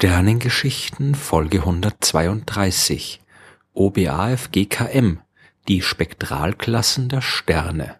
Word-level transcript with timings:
Sternengeschichten 0.00 1.16
Folge 1.16 1.58
132 1.58 3.20
OBAF 3.74 4.52
GKM 4.52 5.18
Die 5.66 5.82
Spektralklassen 5.82 7.08
der 7.08 7.20
Sterne 7.20 7.96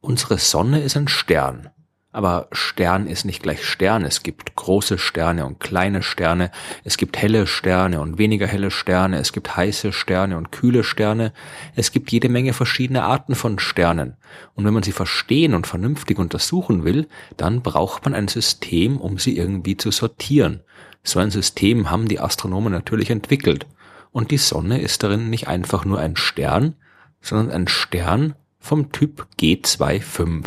Unsere 0.00 0.38
Sonne 0.38 0.80
ist 0.80 0.96
ein 0.96 1.08
Stern. 1.08 1.68
Aber 2.10 2.48
Stern 2.52 3.06
ist 3.06 3.26
nicht 3.26 3.42
gleich 3.42 3.62
Stern. 3.64 4.06
Es 4.06 4.22
gibt 4.22 4.56
große 4.56 4.96
Sterne 4.96 5.44
und 5.44 5.60
kleine 5.60 6.02
Sterne. 6.02 6.50
Es 6.84 6.96
gibt 6.96 7.18
helle 7.18 7.46
Sterne 7.46 8.00
und 8.00 8.16
weniger 8.16 8.46
helle 8.46 8.70
Sterne. 8.70 9.18
Es 9.18 9.34
gibt 9.34 9.54
heiße 9.54 9.92
Sterne 9.92 10.38
und 10.38 10.50
kühle 10.50 10.82
Sterne. 10.82 11.34
Es 11.76 11.92
gibt 11.92 12.10
jede 12.12 12.30
Menge 12.30 12.54
verschiedene 12.54 13.04
Arten 13.04 13.34
von 13.34 13.58
Sternen. 13.58 14.16
Und 14.54 14.64
wenn 14.64 14.74
man 14.74 14.82
sie 14.82 14.92
verstehen 14.92 15.52
und 15.52 15.66
vernünftig 15.66 16.18
untersuchen 16.18 16.82
will, 16.84 17.08
dann 17.36 17.60
braucht 17.60 18.06
man 18.06 18.14
ein 18.14 18.26
System, 18.26 18.96
um 18.96 19.18
sie 19.18 19.36
irgendwie 19.36 19.76
zu 19.76 19.90
sortieren. 19.90 20.62
So 21.02 21.18
ein 21.18 21.30
System 21.30 21.90
haben 21.90 22.08
die 22.08 22.20
Astronomen 22.20 22.72
natürlich 22.72 23.10
entwickelt. 23.10 23.66
Und 24.12 24.30
die 24.30 24.38
Sonne 24.38 24.80
ist 24.80 25.02
darin 25.02 25.30
nicht 25.30 25.48
einfach 25.48 25.84
nur 25.84 25.98
ein 25.98 26.16
Stern, 26.16 26.74
sondern 27.20 27.50
ein 27.50 27.68
Stern 27.68 28.34
vom 28.58 28.92
Typ 28.92 29.26
G25. 29.40 30.46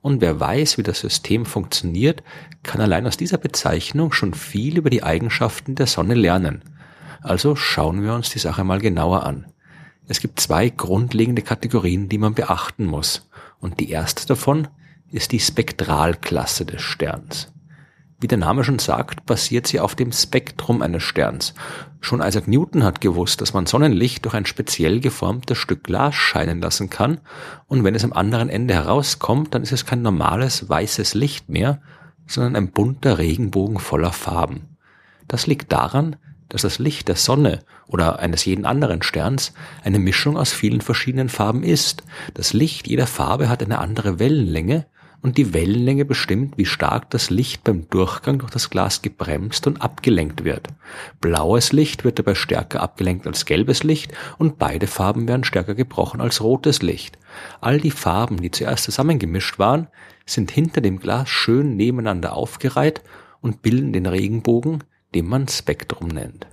Und 0.00 0.20
wer 0.20 0.40
weiß, 0.40 0.78
wie 0.78 0.82
das 0.82 1.00
System 1.00 1.46
funktioniert, 1.46 2.22
kann 2.62 2.80
allein 2.80 3.06
aus 3.06 3.16
dieser 3.16 3.38
Bezeichnung 3.38 4.12
schon 4.12 4.34
viel 4.34 4.78
über 4.78 4.90
die 4.90 5.02
Eigenschaften 5.02 5.74
der 5.74 5.86
Sonne 5.86 6.14
lernen. 6.14 6.62
Also 7.20 7.54
schauen 7.54 8.02
wir 8.02 8.14
uns 8.14 8.30
die 8.30 8.40
Sache 8.40 8.64
mal 8.64 8.80
genauer 8.80 9.24
an. 9.24 9.46
Es 10.08 10.20
gibt 10.20 10.40
zwei 10.40 10.68
grundlegende 10.70 11.42
Kategorien, 11.42 12.08
die 12.08 12.18
man 12.18 12.34
beachten 12.34 12.84
muss. 12.84 13.28
Und 13.60 13.78
die 13.78 13.90
erste 13.90 14.26
davon 14.26 14.66
ist 15.12 15.30
die 15.30 15.38
Spektralklasse 15.38 16.64
des 16.66 16.82
Sterns. 16.82 17.52
Wie 18.22 18.28
der 18.28 18.38
Name 18.38 18.62
schon 18.62 18.78
sagt, 18.78 19.26
basiert 19.26 19.66
sie 19.66 19.80
auf 19.80 19.96
dem 19.96 20.12
Spektrum 20.12 20.80
eines 20.80 21.02
Sterns. 21.02 21.54
Schon 22.00 22.22
Isaac 22.22 22.46
Newton 22.46 22.84
hat 22.84 23.00
gewusst, 23.00 23.40
dass 23.40 23.52
man 23.52 23.66
Sonnenlicht 23.66 24.24
durch 24.24 24.34
ein 24.34 24.46
speziell 24.46 25.00
geformtes 25.00 25.58
Stück 25.58 25.82
Glas 25.82 26.14
scheinen 26.14 26.60
lassen 26.60 26.88
kann, 26.88 27.18
und 27.66 27.82
wenn 27.82 27.96
es 27.96 28.04
am 28.04 28.12
anderen 28.12 28.48
Ende 28.48 28.74
herauskommt, 28.74 29.52
dann 29.52 29.64
ist 29.64 29.72
es 29.72 29.86
kein 29.86 30.02
normales 30.02 30.68
weißes 30.68 31.14
Licht 31.14 31.48
mehr, 31.48 31.82
sondern 32.28 32.54
ein 32.54 32.70
bunter 32.70 33.18
Regenbogen 33.18 33.80
voller 33.80 34.12
Farben. 34.12 34.76
Das 35.26 35.48
liegt 35.48 35.72
daran, 35.72 36.14
dass 36.48 36.62
das 36.62 36.78
Licht 36.78 37.08
der 37.08 37.16
Sonne 37.16 37.64
oder 37.88 38.20
eines 38.20 38.44
jeden 38.44 38.66
anderen 38.66 39.02
Sterns 39.02 39.52
eine 39.82 39.98
Mischung 39.98 40.36
aus 40.36 40.52
vielen 40.52 40.80
verschiedenen 40.80 41.28
Farben 41.28 41.64
ist. 41.64 42.04
Das 42.34 42.52
Licht 42.52 42.86
jeder 42.86 43.08
Farbe 43.08 43.48
hat 43.48 43.64
eine 43.64 43.78
andere 43.78 44.20
Wellenlänge 44.20 44.86
und 45.22 45.38
die 45.38 45.54
Wellenlänge 45.54 46.04
bestimmt, 46.04 46.58
wie 46.58 46.66
stark 46.66 47.08
das 47.10 47.30
Licht 47.30 47.62
beim 47.62 47.88
Durchgang 47.88 48.40
durch 48.40 48.50
das 48.50 48.70
Glas 48.70 49.02
gebremst 49.02 49.66
und 49.68 49.80
abgelenkt 49.80 50.44
wird. 50.44 50.68
Blaues 51.20 51.72
Licht 51.72 52.04
wird 52.04 52.18
dabei 52.18 52.34
stärker 52.34 52.82
abgelenkt 52.82 53.26
als 53.26 53.46
gelbes 53.46 53.84
Licht 53.84 54.12
und 54.38 54.58
beide 54.58 54.88
Farben 54.88 55.28
werden 55.28 55.44
stärker 55.44 55.76
gebrochen 55.76 56.20
als 56.20 56.42
rotes 56.42 56.82
Licht. 56.82 57.18
All 57.60 57.80
die 57.80 57.92
Farben, 57.92 58.38
die 58.38 58.50
zuerst 58.50 58.84
zusammengemischt 58.84 59.60
waren, 59.60 59.86
sind 60.26 60.50
hinter 60.50 60.80
dem 60.80 60.98
Glas 60.98 61.28
schön 61.28 61.76
nebeneinander 61.76 62.34
aufgereiht 62.34 63.02
und 63.40 63.62
bilden 63.62 63.92
den 63.92 64.06
Regenbogen, 64.06 64.82
den 65.14 65.26
man 65.26 65.46
Spektrum 65.46 66.08
nennt. 66.08 66.46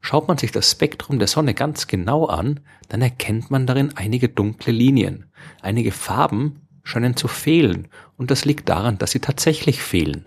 Schaut 0.00 0.28
man 0.28 0.36
sich 0.36 0.52
das 0.52 0.70
Spektrum 0.70 1.18
der 1.18 1.28
Sonne 1.28 1.54
ganz 1.54 1.86
genau 1.86 2.26
an, 2.26 2.60
dann 2.90 3.00
erkennt 3.00 3.50
man 3.50 3.66
darin 3.66 3.92
einige 3.96 4.28
dunkle 4.28 4.72
Linien. 4.72 5.30
Einige 5.62 5.92
Farben 5.92 6.60
scheinen 6.84 7.16
zu 7.16 7.26
fehlen, 7.26 7.88
und 8.16 8.30
das 8.30 8.44
liegt 8.44 8.68
daran, 8.68 8.98
dass 8.98 9.10
sie 9.10 9.20
tatsächlich 9.20 9.82
fehlen. 9.82 10.24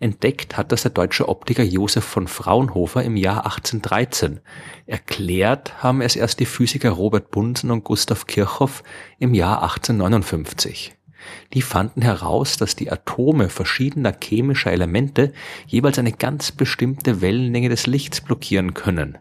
Entdeckt 0.00 0.56
hat 0.56 0.72
das 0.72 0.82
der 0.82 0.90
deutsche 0.92 1.28
Optiker 1.28 1.62
Josef 1.62 2.04
von 2.04 2.26
Fraunhofer 2.26 3.04
im 3.04 3.16
Jahr 3.16 3.44
1813. 3.44 4.40
Erklärt 4.86 5.82
haben 5.82 6.00
es 6.00 6.16
erst 6.16 6.40
die 6.40 6.46
Physiker 6.46 6.90
Robert 6.90 7.30
Bunsen 7.30 7.70
und 7.70 7.84
Gustav 7.84 8.26
Kirchhoff 8.26 8.82
im 9.18 9.34
Jahr 9.34 9.62
1859. 9.62 10.94
Die 11.52 11.60
fanden 11.60 12.00
heraus, 12.00 12.56
dass 12.56 12.76
die 12.76 12.90
Atome 12.90 13.50
verschiedener 13.50 14.14
chemischer 14.18 14.72
Elemente 14.72 15.34
jeweils 15.66 15.98
eine 15.98 16.12
ganz 16.12 16.50
bestimmte 16.50 17.20
Wellenlänge 17.20 17.68
des 17.68 17.86
Lichts 17.86 18.22
blockieren 18.22 18.72
können. 18.72 19.18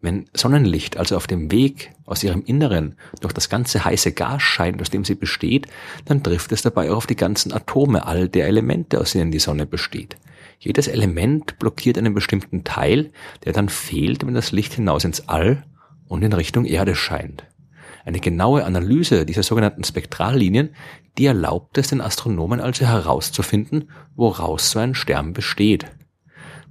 Wenn 0.00 0.26
Sonnenlicht 0.32 0.96
also 0.96 1.16
auf 1.16 1.26
dem 1.26 1.50
Weg 1.50 1.90
aus 2.04 2.22
ihrem 2.22 2.44
Inneren 2.44 2.94
durch 3.20 3.32
das 3.32 3.48
ganze 3.48 3.84
heiße 3.84 4.12
Gas 4.12 4.42
scheint, 4.42 4.80
aus 4.80 4.90
dem 4.90 5.04
sie 5.04 5.16
besteht, 5.16 5.66
dann 6.04 6.22
trifft 6.22 6.52
es 6.52 6.62
dabei 6.62 6.90
auch 6.90 6.98
auf 6.98 7.06
die 7.08 7.16
ganzen 7.16 7.52
Atome 7.52 8.06
all 8.06 8.28
der 8.28 8.46
Elemente, 8.46 9.00
aus 9.00 9.12
denen 9.12 9.32
die 9.32 9.40
Sonne 9.40 9.66
besteht. 9.66 10.16
Jedes 10.60 10.86
Element 10.86 11.58
blockiert 11.58 11.98
einen 11.98 12.14
bestimmten 12.14 12.62
Teil, 12.62 13.10
der 13.44 13.52
dann 13.52 13.68
fehlt, 13.68 14.24
wenn 14.24 14.34
das 14.34 14.52
Licht 14.52 14.74
hinaus 14.74 15.04
ins 15.04 15.28
All 15.28 15.64
und 16.06 16.22
in 16.22 16.32
Richtung 16.32 16.64
Erde 16.64 16.94
scheint. 16.94 17.44
Eine 18.04 18.20
genaue 18.20 18.64
Analyse 18.64 19.26
dieser 19.26 19.42
sogenannten 19.42 19.84
Spektrallinien, 19.84 20.70
die 21.18 21.26
erlaubt 21.26 21.76
es 21.76 21.88
den 21.88 22.00
Astronomen 22.00 22.60
also 22.60 22.86
herauszufinden, 22.86 23.90
woraus 24.14 24.70
so 24.70 24.78
ein 24.78 24.94
Stern 24.94 25.32
besteht. 25.32 25.86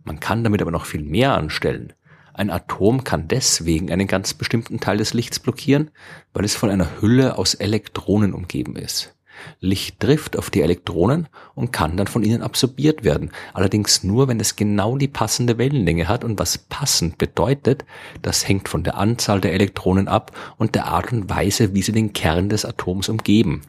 Man 0.03 0.19
kann 0.21 0.43
damit 0.43 0.61
aber 0.61 0.71
noch 0.71 0.85
viel 0.85 1.03
mehr 1.03 1.33
anstellen. 1.33 1.93
Ein 2.37 2.51
Atom 2.51 3.03
kann 3.03 3.27
deswegen 3.27 3.91
einen 3.91 4.05
ganz 4.05 4.35
bestimmten 4.35 4.79
Teil 4.79 4.97
des 4.97 5.15
Lichts 5.15 5.39
blockieren, 5.39 5.89
weil 6.33 6.45
es 6.45 6.55
von 6.55 6.69
einer 6.69 7.01
Hülle 7.01 7.35
aus 7.35 7.55
Elektronen 7.55 8.31
umgeben 8.31 8.75
ist. 8.75 9.15
Licht 9.59 9.99
trifft 9.99 10.37
auf 10.37 10.51
die 10.51 10.61
Elektronen 10.61 11.29
und 11.55 11.73
kann 11.73 11.97
dann 11.97 12.05
von 12.05 12.21
ihnen 12.21 12.43
absorbiert 12.43 13.03
werden, 13.03 13.31
allerdings 13.55 14.03
nur, 14.03 14.27
wenn 14.27 14.39
es 14.39 14.55
genau 14.55 14.97
die 14.97 15.07
passende 15.07 15.57
Wellenlänge 15.57 16.07
hat 16.07 16.23
und 16.23 16.37
was 16.37 16.59
passend 16.59 17.17
bedeutet, 17.17 17.85
das 18.21 18.47
hängt 18.47 18.69
von 18.69 18.83
der 18.83 18.97
Anzahl 18.97 19.41
der 19.41 19.53
Elektronen 19.53 20.07
ab 20.07 20.31
und 20.57 20.75
der 20.75 20.85
Art 20.85 21.11
und 21.11 21.31
Weise, 21.31 21.73
wie 21.73 21.81
sie 21.81 21.91
den 21.91 22.13
Kern 22.13 22.49
des 22.49 22.65
Atoms 22.65 23.09
umgeben. 23.09 23.63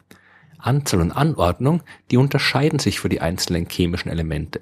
Anzahl 0.59 1.01
und 1.01 1.11
Anordnung, 1.11 1.81
die 2.11 2.17
unterscheiden 2.17 2.77
sich 2.77 2.99
für 2.99 3.09
die 3.09 3.21
einzelnen 3.21 3.67
chemischen 3.67 4.11
Elemente. 4.11 4.61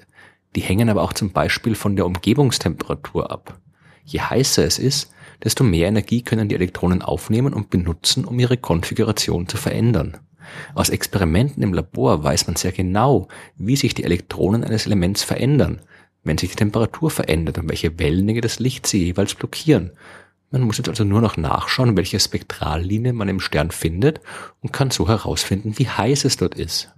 Die 0.56 0.62
hängen 0.62 0.90
aber 0.90 1.02
auch 1.02 1.12
zum 1.12 1.32
Beispiel 1.32 1.76
von 1.76 1.98
der 1.98 2.06
Umgebungstemperatur 2.06 3.30
ab. 3.30 3.60
Je 4.08 4.22
heißer 4.22 4.64
es 4.64 4.80
ist, 4.80 5.12
desto 5.44 5.66
mehr 5.66 5.90
Energie 5.90 6.22
können 6.22 6.48
die 6.48 6.56
Elektronen 6.56 7.02
aufnehmen 7.02 7.54
und 7.54 7.70
benutzen, 7.70 8.24
um 8.24 8.40
ihre 8.40 8.56
Konfiguration 8.56 9.50
zu 9.50 9.58
verändern. 9.58 10.18
Aus 10.74 10.88
Experimenten 10.88 11.62
im 11.62 11.74
Labor 11.74 12.24
weiß 12.24 12.48
man 12.48 12.56
sehr 12.56 12.72
genau, 12.72 13.28
wie 13.58 13.76
sich 13.76 13.94
die 13.94 14.06
Elektronen 14.06 14.64
eines 14.64 14.86
Elements 14.86 15.24
verändern, 15.24 15.82
wenn 16.24 16.38
sich 16.38 16.52
die 16.52 16.56
Temperatur 16.56 17.12
verändert 17.12 17.58
und 17.58 17.68
welche 17.70 18.00
Wellenlänge 18.00 18.40
das 18.40 18.60
Licht 18.60 18.88
sie 18.88 19.04
jeweils 19.04 19.36
blockieren. 19.36 19.92
Man 20.52 20.62
muss 20.62 20.78
jetzt 20.78 20.88
also 20.88 21.04
nur 21.04 21.20
noch 21.20 21.36
nachschauen, 21.36 21.98
welche 21.98 22.22
Spektrallinie 22.22 23.12
man 23.12 23.28
im 23.28 23.42
Stern 23.42 23.72
findet 23.72 24.22
und 24.62 24.72
kann 24.72 24.90
so 24.90 25.10
herausfinden, 25.10 25.78
wie 25.78 25.90
heiß 25.90 26.24
es 26.24 26.38
dort 26.38 26.56
ist. 26.56 26.94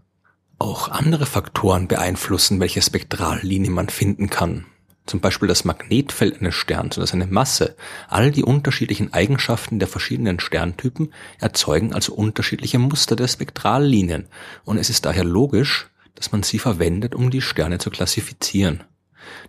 Auch 0.60 0.90
andere 0.90 1.26
Faktoren 1.26 1.88
beeinflussen, 1.88 2.60
welche 2.60 2.84
Spektrallinie 2.84 3.72
man 3.72 3.90
finden 3.90 4.30
kann 4.30 4.66
zum 5.10 5.20
Beispiel 5.20 5.48
das 5.48 5.66
Magnetfeld 5.66 6.40
eines 6.40 6.56
Sterns 6.56 6.98
oder 6.98 7.08
seine 7.08 7.28
Masse, 7.28 7.76
all 8.08 8.32
die 8.32 8.44
unterschiedlichen 8.44 9.12
Eigenschaften 9.12 9.80
der 9.80 9.88
verschiedenen 9.88 10.40
Sterntypen 10.40 11.14
erzeugen 11.40 11.94
also 11.94 12.14
unterschiedliche 12.14 12.80
Muster 12.80 13.16
der 13.16 13.28
Spektrallinien 13.28 14.28
und 14.66 14.78
es 14.78 14.90
ist 14.90 15.06
daher 15.06 15.24
logisch, 15.24 15.90
dass 16.16 16.32
man 16.32 16.44
sie 16.44 16.60
verwendet, 16.60 17.16
um 17.16 17.32
die 17.32 17.42
Sterne 17.42 17.80
zu 17.80 17.90
klassifizieren. 17.90 18.84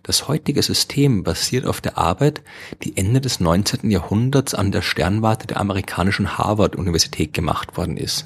Das 0.03 0.27
heutige 0.27 0.61
System 0.63 1.23
basiert 1.23 1.65
auf 1.65 1.81
der 1.81 1.97
Arbeit, 1.97 2.41
die 2.83 2.97
Ende 2.97 3.21
des 3.21 3.39
19. 3.39 3.89
Jahrhunderts 3.89 4.53
an 4.53 4.71
der 4.71 4.81
Sternwarte 4.81 5.47
der 5.47 5.59
amerikanischen 5.59 6.37
Harvard-Universität 6.37 7.33
gemacht 7.33 7.77
worden 7.77 7.97
ist. 7.97 8.25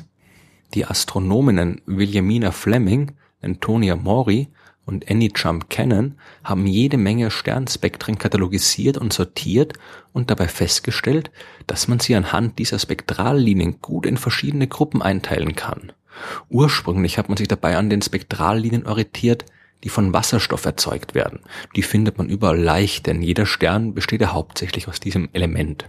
Die 0.73 0.85
Astronominnen 0.85 1.81
Williamina 1.85 2.51
Fleming, 2.51 3.13
Antonia 3.41 3.95
Mori 3.95 4.49
und 4.85 5.09
Anyjump 5.09 5.69
Cannon 5.69 6.15
haben 6.43 6.67
jede 6.67 6.97
Menge 6.97 7.31
Sternspektren 7.31 8.17
katalogisiert 8.17 8.97
und 8.97 9.13
sortiert 9.13 9.73
und 10.13 10.29
dabei 10.29 10.47
festgestellt, 10.47 11.31
dass 11.67 11.87
man 11.87 11.99
sie 11.99 12.15
anhand 12.15 12.59
dieser 12.59 12.79
Spektrallinien 12.79 13.81
gut 13.81 14.05
in 14.05 14.17
verschiedene 14.17 14.67
Gruppen 14.67 15.01
einteilen 15.01 15.55
kann. 15.55 15.91
Ursprünglich 16.49 17.17
hat 17.17 17.29
man 17.29 17.37
sich 17.37 17.47
dabei 17.47 17.77
an 17.77 17.89
den 17.89 18.01
Spektrallinien 18.01 18.85
orientiert, 18.85 19.45
die 19.83 19.89
von 19.89 20.13
Wasserstoff 20.13 20.65
erzeugt 20.65 21.13
werden. 21.13 21.41
Die 21.75 21.83
findet 21.83 22.17
man 22.17 22.29
überall 22.29 22.59
leicht, 22.59 23.07
denn 23.07 23.21
jeder 23.21 23.45
Stern 23.45 23.93
besteht 23.93 24.21
ja 24.21 24.33
hauptsächlich 24.33 24.87
aus 24.87 24.99
diesem 24.99 25.29
Element. 25.33 25.87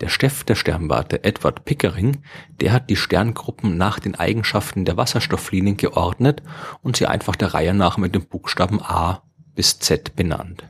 Der 0.00 0.08
Chef 0.08 0.44
der 0.44 0.54
Sternwarte, 0.54 1.24
Edward 1.24 1.64
Pickering, 1.64 2.18
der 2.60 2.72
hat 2.72 2.90
die 2.90 2.96
Sterngruppen 2.96 3.76
nach 3.76 3.98
den 3.98 4.14
Eigenschaften 4.14 4.84
der 4.84 4.96
Wasserstofflinien 4.96 5.76
geordnet 5.76 6.42
und 6.82 6.96
sie 6.96 7.06
einfach 7.06 7.36
der 7.36 7.54
Reihe 7.54 7.74
nach 7.74 7.96
mit 7.96 8.14
dem 8.14 8.26
Buchstaben 8.26 8.80
A 8.82 9.22
bis 9.54 9.78
Z 9.78 10.16
benannt. 10.16 10.64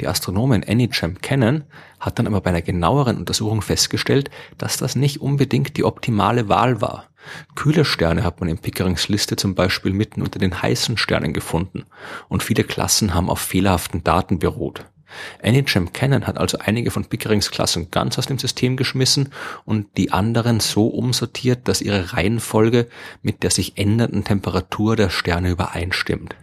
Der 0.00 0.10
Astronomin 0.10 0.64
Anychem 0.66 1.20
Cannon 1.20 1.64
hat 2.00 2.18
dann 2.18 2.26
aber 2.26 2.40
bei 2.40 2.50
einer 2.50 2.62
genaueren 2.62 3.18
Untersuchung 3.18 3.62
festgestellt, 3.62 4.30
dass 4.58 4.76
das 4.76 4.96
nicht 4.96 5.20
unbedingt 5.20 5.76
die 5.76 5.84
optimale 5.84 6.48
Wahl 6.48 6.80
war. 6.80 7.08
Kühle 7.54 7.84
Sterne 7.84 8.24
hat 8.24 8.40
man 8.40 8.48
in 8.48 8.58
Pickerings 8.58 9.08
Liste 9.08 9.36
zum 9.36 9.54
Beispiel 9.54 9.92
mitten 9.92 10.22
unter 10.22 10.38
den 10.38 10.60
heißen 10.60 10.96
Sternen 10.96 11.32
gefunden 11.32 11.84
und 12.28 12.42
viele 12.42 12.64
Klassen 12.64 13.14
haben 13.14 13.30
auf 13.30 13.40
fehlerhaften 13.40 14.02
Daten 14.02 14.38
beruht. 14.38 14.86
Anychem 15.42 15.92
Cannon 15.92 16.26
hat 16.26 16.38
also 16.38 16.58
einige 16.58 16.90
von 16.90 17.04
Pickerings 17.04 17.50
Klassen 17.50 17.90
ganz 17.90 18.18
aus 18.18 18.26
dem 18.26 18.38
System 18.38 18.76
geschmissen 18.76 19.32
und 19.64 19.96
die 19.96 20.12
anderen 20.12 20.60
so 20.60 20.86
umsortiert, 20.86 21.68
dass 21.68 21.80
ihre 21.82 22.12
Reihenfolge 22.12 22.88
mit 23.22 23.42
der 23.42 23.50
sich 23.50 23.78
ändernden 23.78 24.24
Temperatur 24.24 24.96
der 24.96 25.10
Sterne 25.10 25.50
übereinstimmt. 25.50 26.34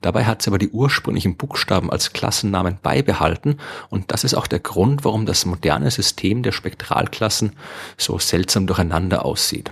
Dabei 0.00 0.24
hat 0.24 0.42
sie 0.42 0.50
aber 0.50 0.58
die 0.58 0.70
ursprünglichen 0.70 1.36
Buchstaben 1.36 1.90
als 1.90 2.12
Klassennamen 2.12 2.78
beibehalten 2.82 3.58
und 3.90 4.12
das 4.12 4.24
ist 4.24 4.34
auch 4.34 4.46
der 4.46 4.60
Grund, 4.60 5.04
warum 5.04 5.26
das 5.26 5.46
moderne 5.46 5.90
System 5.90 6.42
der 6.42 6.52
Spektralklassen 6.52 7.52
so 7.96 8.18
seltsam 8.18 8.66
durcheinander 8.66 9.24
aussieht. 9.24 9.70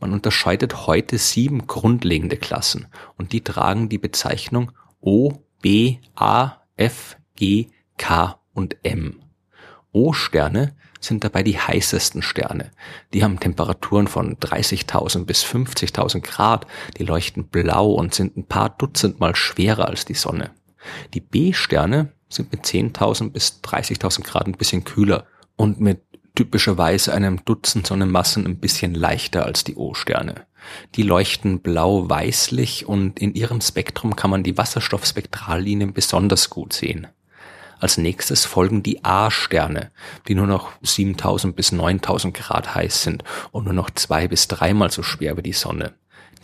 Man 0.00 0.12
unterscheidet 0.12 0.86
heute 0.86 1.18
sieben 1.18 1.66
grundlegende 1.66 2.36
Klassen 2.36 2.86
und 3.16 3.32
die 3.32 3.42
tragen 3.42 3.88
die 3.88 3.98
Bezeichnung 3.98 4.72
O, 5.00 5.32
B, 5.60 5.98
A, 6.14 6.58
F, 6.76 7.16
G, 7.38 7.68
K 7.98 8.40
und 8.52 8.76
M. 8.82 9.20
O-Sterne 9.92 10.74
sind 10.98 11.22
dabei 11.22 11.44
die 11.44 11.56
heißesten 11.56 12.20
Sterne. 12.20 12.72
Die 13.14 13.22
haben 13.22 13.38
Temperaturen 13.38 14.08
von 14.08 14.36
30.000 14.38 15.24
bis 15.24 15.44
50.000 15.44 16.20
Grad, 16.22 16.66
die 16.96 17.04
leuchten 17.04 17.44
blau 17.44 17.92
und 17.92 18.12
sind 18.12 18.36
ein 18.36 18.44
paar 18.44 18.70
Dutzend 18.70 19.20
mal 19.20 19.36
schwerer 19.36 19.86
als 19.86 20.04
die 20.04 20.14
Sonne. 20.14 20.50
Die 21.14 21.20
B-Sterne 21.20 22.12
sind 22.28 22.50
mit 22.50 22.64
10.000 22.64 23.30
bis 23.30 23.60
30.000 23.62 24.24
Grad 24.24 24.48
ein 24.48 24.56
bisschen 24.56 24.82
kühler 24.82 25.24
und 25.54 25.80
mit 25.80 26.02
typischerweise 26.34 27.14
einem 27.14 27.44
Dutzend 27.44 27.86
Sonnenmassen 27.86 28.46
ein 28.46 28.58
bisschen 28.58 28.96
leichter 28.96 29.46
als 29.46 29.62
die 29.62 29.76
O-Sterne. 29.76 30.48
Die 30.96 31.04
leuchten 31.04 31.60
blau-weißlich 31.60 32.88
und 32.88 33.20
in 33.20 33.34
ihrem 33.34 33.60
Spektrum 33.60 34.16
kann 34.16 34.32
man 34.32 34.42
die 34.42 34.58
Wasserstoffspektrallinien 34.58 35.92
besonders 35.92 36.50
gut 36.50 36.72
sehen. 36.72 37.06
Als 37.80 37.96
nächstes 37.96 38.44
folgen 38.44 38.82
die 38.82 39.04
A-Sterne, 39.04 39.90
die 40.26 40.34
nur 40.34 40.46
noch 40.46 40.72
7000 40.82 41.54
bis 41.54 41.70
9000 41.72 42.34
Grad 42.34 42.74
heiß 42.74 43.02
sind 43.02 43.22
und 43.52 43.64
nur 43.64 43.72
noch 43.72 43.90
zwei 43.90 44.26
bis 44.26 44.48
dreimal 44.48 44.90
so 44.90 45.02
schwer 45.02 45.36
wie 45.36 45.42
die 45.42 45.52
Sonne. 45.52 45.94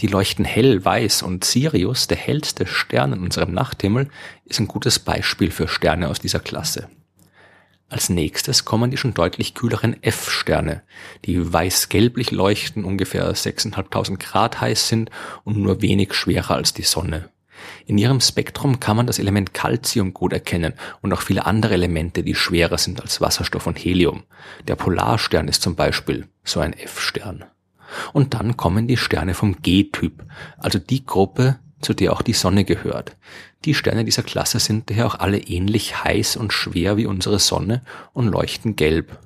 Die 0.01 0.07
leuchten 0.07 0.45
hell 0.45 0.85
weiß 0.85 1.23
und 1.23 1.45
Sirius, 1.45 2.07
der 2.07 2.17
hellste 2.17 2.67
Stern 2.67 3.13
in 3.13 3.21
unserem 3.21 3.53
Nachthimmel, 3.53 4.11
ist 4.45 4.61
ein 4.61 4.69
gutes 4.69 4.99
Beispiel 4.99 5.51
für 5.51 5.69
Sterne 5.69 6.09
aus 6.09 6.21
dieser 6.21 6.41
Klasse. 6.41 6.89
Als 7.89 8.09
nächstes 8.09 8.65
kommen 8.65 8.91
die 8.91 8.97
schon 8.97 9.15
deutlich 9.15 9.55
kühleren 9.55 10.03
F-Sterne, 10.03 10.83
die 11.25 11.53
weiß-gelblich 11.53 12.31
leuchten, 12.31 12.85
ungefähr 12.85 13.33
6.500 13.33 14.19
Grad 14.19 14.61
heiß 14.61 14.89
sind 14.89 15.11
und 15.45 15.59
nur 15.59 15.81
wenig 15.81 16.15
schwerer 16.15 16.55
als 16.57 16.75
die 16.75 16.83
Sonne. 16.83 17.29
In 17.87 17.99
ihrem 17.99 18.21
Spektrum 18.21 18.81
kann 18.81 18.97
man 18.97 19.07
das 19.07 19.19
Element 19.19 19.55
Calcium 19.55 20.15
gut 20.15 20.33
erkennen 20.33 20.75
und 21.01 21.13
auch 21.13 21.23
viele 21.23 21.47
andere 21.47 21.75
Elemente, 21.75 22.23
die 22.23 22.35
schwerer 22.35 22.79
sind 22.79 23.01
als 23.01 23.21
Wasserstoff 23.21 23.67
und 23.67 23.79
Helium. 23.79 24.25
Der 24.69 24.77
Polarstern 24.77 25.49
ist 25.49 25.63
zum 25.63 25.75
Beispiel 25.75 26.29
so 26.43 26.61
ein 26.61 26.73
F-Stern. 26.73 27.45
Und 28.13 28.35
dann 28.35 28.57
kommen 28.57 28.89
die 28.89 28.97
Sterne 28.97 29.35
vom 29.35 29.61
G-Typ, 29.63 30.25
also 30.59 30.79
die 30.79 31.05
Gruppe, 31.05 31.59
zu 31.81 31.95
der 31.95 32.13
auch 32.13 32.23
die 32.23 32.33
Sonne 32.33 32.65
gehört. 32.65 33.17
Die 33.65 33.75
Sterne 33.75 34.05
dieser 34.05 34.23
Klasse 34.23 34.59
sind 34.59 34.91
daher 34.91 35.07
auch 35.07 35.17
alle 35.17 35.39
ähnlich 35.39 36.03
heiß 36.03 36.37
und 36.37 36.53
schwer 36.53 36.97
wie 36.97 37.07
unsere 37.07 37.39
Sonne 37.39 37.83
und 38.13 38.29
leuchten 38.29 38.77
gelb. 38.77 39.19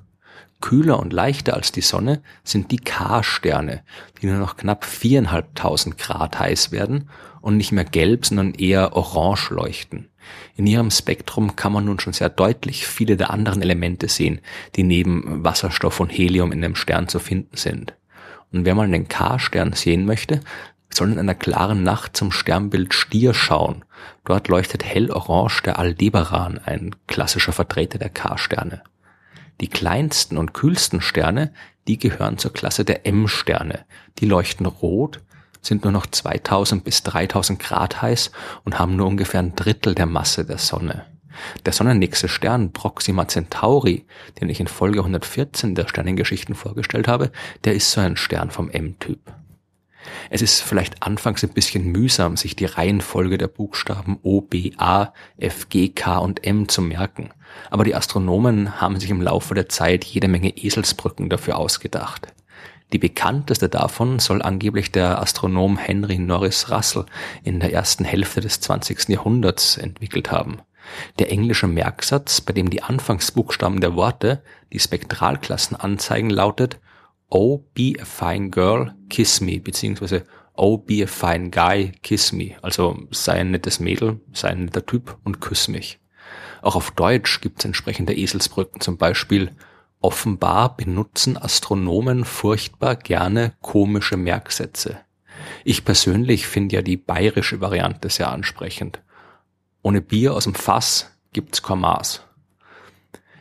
Kühler 0.61 0.99
und 0.99 1.13
leichter 1.13 1.53
als 1.53 1.71
die 1.71 1.81
Sonne 1.81 2.21
sind 2.43 2.71
die 2.71 2.77
K-Sterne, 2.77 3.81
die 4.21 4.27
nur 4.27 4.37
noch 4.37 4.57
knapp 4.57 4.83
viereinhalbtausend 4.83 5.97
Grad 5.97 6.37
heiß 6.39 6.71
werden 6.71 7.09
und 7.41 7.55
nicht 7.55 7.71
mehr 7.71 7.85
gelb, 7.85 8.25
sondern 8.25 8.53
eher 8.53 8.95
orange 8.95 9.51
leuchten. 9.51 10.09
In 10.55 10.67
ihrem 10.67 10.91
Spektrum 10.91 11.55
kann 11.55 11.71
man 11.71 11.85
nun 11.85 11.99
schon 11.99 12.13
sehr 12.13 12.29
deutlich 12.29 12.85
viele 12.85 13.15
der 13.15 13.31
anderen 13.31 13.61
Elemente 13.61 14.09
sehen, 14.09 14.41
die 14.75 14.83
neben 14.83 15.43
Wasserstoff 15.43 15.99
und 16.01 16.09
Helium 16.09 16.51
in 16.51 16.61
dem 16.61 16.75
Stern 16.75 17.07
zu 17.07 17.19
finden 17.19 17.55
sind. 17.55 17.95
Und 18.51 18.65
wer 18.65 18.75
mal 18.75 18.89
den 18.89 19.07
K-Stern 19.07 19.73
sehen 19.73 20.05
möchte, 20.05 20.41
soll 20.93 21.11
in 21.11 21.19
einer 21.19 21.35
klaren 21.35 21.83
Nacht 21.83 22.17
zum 22.17 22.31
Sternbild 22.31 22.93
Stier 22.93 23.33
schauen. 23.33 23.85
Dort 24.25 24.47
leuchtet 24.47 24.83
hell 24.83 25.11
orange 25.11 25.61
der 25.63 25.79
Aldebaran, 25.79 26.59
ein 26.65 26.95
klassischer 27.07 27.53
Vertreter 27.53 27.99
der 27.99 28.09
K-Sterne. 28.09 28.81
Die 29.61 29.67
kleinsten 29.67 30.37
und 30.37 30.53
kühlsten 30.53 31.01
Sterne, 31.01 31.53
die 31.87 31.97
gehören 31.97 32.37
zur 32.37 32.53
Klasse 32.53 32.85
der 32.85 33.05
M-Sterne. 33.05 33.85
Die 34.19 34.25
leuchten 34.25 34.65
rot, 34.65 35.21
sind 35.61 35.83
nur 35.83 35.91
noch 35.91 36.05
2000 36.05 36.83
bis 36.83 37.03
3000 37.03 37.59
Grad 37.59 38.01
heiß 38.01 38.31
und 38.63 38.79
haben 38.79 38.95
nur 38.95 39.07
ungefähr 39.07 39.41
ein 39.41 39.55
Drittel 39.55 39.95
der 39.95 40.05
Masse 40.05 40.45
der 40.45 40.57
Sonne. 40.57 41.05
Der 41.65 41.73
sonnennächste 41.73 42.27
Stern 42.27 42.73
Proxima 42.73 43.27
Centauri, 43.27 44.05
den 44.39 44.49
ich 44.49 44.59
in 44.59 44.67
Folge 44.67 44.99
114 44.99 45.75
der 45.75 45.87
Sternengeschichten 45.87 46.55
vorgestellt 46.55 47.07
habe, 47.07 47.31
der 47.63 47.75
ist 47.75 47.91
so 47.91 48.01
ein 48.01 48.17
Stern 48.17 48.51
vom 48.51 48.69
M-Typ. 48.69 49.19
Es 50.29 50.41
ist 50.41 50.61
vielleicht 50.61 51.03
anfangs 51.03 51.43
ein 51.43 51.53
bisschen 51.53 51.91
mühsam, 51.91 52.37
sich 52.37 52.55
die 52.55 52.65
Reihenfolge 52.65 53.37
der 53.37 53.47
Buchstaben 53.47 54.19
O, 54.23 54.41
B, 54.41 54.71
A, 54.77 55.13
F, 55.37 55.69
G, 55.69 55.89
K 55.89 56.17
und 56.17 56.45
M 56.45 56.67
zu 56.69 56.81
merken. 56.81 57.31
Aber 57.69 57.83
die 57.83 57.95
Astronomen 57.95 58.79
haben 58.79 58.99
sich 58.99 59.09
im 59.09 59.21
Laufe 59.21 59.55
der 59.55 59.69
Zeit 59.69 60.03
jede 60.05 60.27
Menge 60.27 60.55
Eselsbrücken 60.57 61.29
dafür 61.29 61.57
ausgedacht. 61.57 62.33
Die 62.91 62.97
bekannteste 62.97 63.69
davon 63.69 64.17
soll 64.17 64.41
angeblich 64.41 64.91
der 64.91 65.21
Astronom 65.21 65.77
Henry 65.77 66.17
Norris 66.17 66.71
Russell 66.71 67.05
in 67.43 67.59
der 67.59 67.71
ersten 67.71 68.03
Hälfte 68.03 68.41
des 68.41 68.61
20. 68.61 69.09
Jahrhunderts 69.09 69.77
entwickelt 69.77 70.31
haben. 70.31 70.61
Der 71.19 71.31
englische 71.31 71.67
Merksatz, 71.67 72.41
bei 72.41 72.51
dem 72.51 72.71
die 72.71 72.81
Anfangsbuchstaben 72.81 73.79
der 73.79 73.95
Worte 73.95 74.41
die 74.73 74.79
Spektralklassen 74.79 75.77
anzeigen, 75.77 76.31
lautet 76.31 76.79
Oh, 77.29 77.63
be 77.73 77.93
a 77.99 78.05
fine 78.05 78.49
girl, 78.49 78.93
kiss 79.09 79.41
me, 79.41 79.59
beziehungsweise 79.59 80.25
Oh, 80.55 80.77
be 80.77 81.03
a 81.03 81.07
fine 81.07 81.51
guy, 81.51 81.93
kiss 82.01 82.33
me. 82.33 82.57
Also 82.61 83.07
sei 83.11 83.39
ein 83.39 83.51
nettes 83.51 83.79
Mädel, 83.79 84.19
sei 84.33 84.49
ein 84.49 84.65
netter 84.65 84.85
Typ 84.85 85.17
und 85.23 85.39
küss 85.39 85.69
mich. 85.69 85.99
Auch 86.61 86.75
auf 86.75 86.91
Deutsch 86.91 87.39
gibt 87.39 87.59
es 87.59 87.65
entsprechende 87.65 88.13
Eselsbrücken, 88.13 88.81
zum 88.81 88.97
Beispiel 88.97 89.51
Offenbar 90.01 90.77
benutzen 90.77 91.37
Astronomen 91.37 92.23
furchtbar 92.23 92.95
gerne 92.95 93.53
komische 93.61 94.15
Merksätze. 94.15 94.99
Ich 95.65 95.83
persönlich 95.83 96.47
finde 96.47 96.77
ja 96.77 96.81
die 96.81 96.95
bayerische 96.95 97.59
Variante 97.59 98.09
sehr 98.09 98.31
ansprechend. 98.31 99.01
Ohne 99.81 100.01
Bier 100.01 100.33
aus 100.33 100.45
dem 100.45 100.55
Fass 100.55 101.11
gibt's 101.33 101.63
kein 101.63 101.79
Maß. 101.79 102.23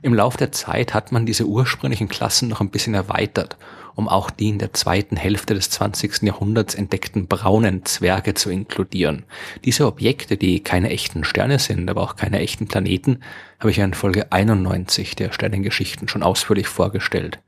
Im 0.02 0.14
Lauf 0.14 0.36
der 0.36 0.52
Zeit 0.52 0.94
hat 0.94 1.12
man 1.12 1.26
diese 1.26 1.46
ursprünglichen 1.46 2.08
Klassen 2.08 2.48
noch 2.48 2.60
ein 2.60 2.70
bisschen 2.70 2.94
erweitert 2.94 3.56
um 3.98 4.08
auch 4.08 4.30
die 4.30 4.50
in 4.50 4.60
der 4.60 4.72
zweiten 4.74 5.16
Hälfte 5.16 5.54
des 5.54 5.70
20. 5.70 6.22
Jahrhunderts 6.22 6.76
entdeckten 6.76 7.26
braunen 7.26 7.84
Zwerge 7.84 8.34
zu 8.34 8.48
inkludieren. 8.48 9.24
Diese 9.64 9.88
Objekte, 9.88 10.36
die 10.36 10.60
keine 10.60 10.90
echten 10.90 11.24
Sterne 11.24 11.58
sind, 11.58 11.90
aber 11.90 12.02
auch 12.02 12.14
keine 12.14 12.38
echten 12.38 12.68
Planeten, 12.68 13.18
habe 13.58 13.72
ich 13.72 13.78
in 13.80 13.94
Folge 13.94 14.30
91 14.30 15.16
der 15.16 15.32
Sternengeschichten 15.32 16.06
schon 16.06 16.22
ausführlich 16.22 16.68
vorgestellt. 16.68 17.40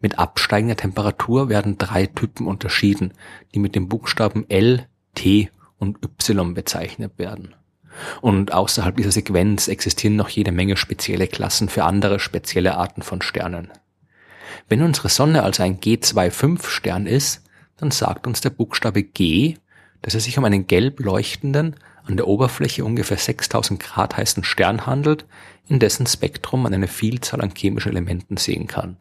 Mit 0.00 0.16
absteigender 0.20 0.76
Temperatur 0.76 1.48
werden 1.48 1.76
drei 1.76 2.06
Typen 2.06 2.46
unterschieden, 2.46 3.12
die 3.52 3.58
mit 3.58 3.74
dem 3.74 3.88
Buchstaben 3.88 4.48
L, 4.48 4.86
T 5.16 5.50
und 5.78 5.98
Y 6.04 6.54
bezeichnet 6.54 7.18
werden. 7.18 7.56
Und 8.20 8.52
außerhalb 8.52 8.96
dieser 8.96 9.10
Sequenz 9.10 9.66
existieren 9.66 10.14
noch 10.14 10.28
jede 10.28 10.52
Menge 10.52 10.76
spezielle 10.76 11.26
Klassen 11.26 11.68
für 11.68 11.82
andere 11.82 12.20
spezielle 12.20 12.76
Arten 12.76 13.02
von 13.02 13.22
Sternen. 13.22 13.72
Wenn 14.68 14.82
unsere 14.82 15.08
Sonne 15.08 15.42
also 15.42 15.62
ein 15.62 15.80
G25-Stern 15.80 17.06
ist, 17.06 17.42
dann 17.76 17.90
sagt 17.90 18.26
uns 18.26 18.40
der 18.40 18.50
Buchstabe 18.50 19.02
G, 19.02 19.56
dass 20.02 20.14
es 20.14 20.24
sich 20.24 20.38
um 20.38 20.44
einen 20.44 20.66
gelb 20.66 21.00
leuchtenden, 21.00 21.76
an 22.04 22.16
der 22.16 22.28
Oberfläche 22.28 22.84
ungefähr 22.84 23.16
6000 23.16 23.80
Grad 23.80 24.16
heißen 24.16 24.44
Stern 24.44 24.86
handelt, 24.86 25.26
in 25.68 25.80
dessen 25.80 26.06
Spektrum 26.06 26.62
man 26.62 26.72
eine 26.72 26.88
Vielzahl 26.88 27.40
an 27.40 27.52
chemischen 27.56 27.90
Elementen 27.90 28.36
sehen 28.36 28.66
kann. 28.68 28.96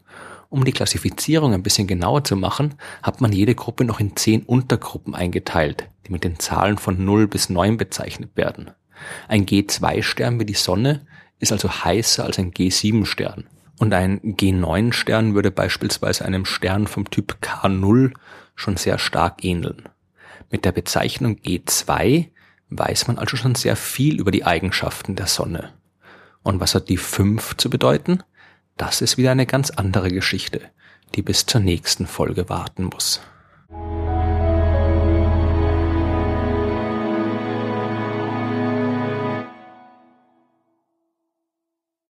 Um 0.50 0.65
die 0.65 0.71
Klassifizierung 0.71 1.53
ein 1.53 1.63
bisschen 1.63 1.88
genauer 1.88 2.24
zu 2.24 2.35
machen, 2.35 2.75
hat 3.03 3.21
man 3.21 3.31
jede 3.31 3.55
Gruppe 3.55 3.83
noch 3.83 4.00
in 4.00 4.15
zehn 4.15 4.43
Untergruppen 4.43 5.13
eingeteilt, 5.13 5.89
die 6.05 6.12
mit 6.12 6.24
den 6.24 6.39
Zahlen 6.39 6.77
von 6.77 7.03
0 7.03 7.27
bis 7.27 7.50
9 7.50 7.77
bezeichnet 7.77 8.31
werden. 8.35 8.71
Ein 9.27 9.45
G2-Stern 9.45 10.39
wie 10.39 10.45
die 10.45 10.53
Sonne 10.53 11.05
ist 11.39 11.51
also 11.51 11.69
heißer 11.69 12.24
als 12.24 12.39
ein 12.39 12.51
G7-Stern. 12.51 13.45
Und 13.77 13.94
ein 13.94 14.22
G9-Stern 14.22 15.36
würde 15.36 15.51
beispielsweise 15.51 16.25
einem 16.25 16.46
Stern 16.46 16.88
vom 16.88 17.10
Typ 17.10 17.38
K0 17.41 18.13
schon 18.55 18.77
sehr 18.77 18.98
stark 18.98 19.44
ähneln. 19.44 19.89
Mit 20.50 20.63
der 20.65 20.72
Bezeichnung 20.72 21.36
G2 21.36 22.29
weiß 22.70 23.08
man 23.08 23.17
also 23.17 23.36
schon 23.36 23.55
sehr 23.55 23.75
viel 23.75 24.20
über 24.20 24.32
die 24.32 24.46
Eigenschaften 24.46 25.15
der 25.15 25.27
Sonne. 25.27 25.74
Und 26.44 26.60
was 26.60 26.75
hat 26.75 26.89
die 26.89 26.98
5 26.98 27.58
zu 27.58 27.70
bedeuten? 27.70 28.24
Das 28.77 29.01
ist 29.01 29.17
wieder 29.17 29.32
eine 29.32 29.46
ganz 29.46 29.72
andere 29.72 30.10
Geschichte, 30.10 30.62
die 31.15 31.22
bis 31.22 31.46
zur 31.46 31.62
nächsten 31.62 32.08
Folge 32.08 32.50
warten 32.50 32.86
muss. 32.86 33.22